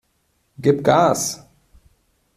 Gib 0.57 0.83
Gas! 0.83 1.37